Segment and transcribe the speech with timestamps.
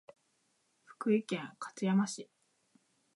[0.83, 2.27] 福井県勝山市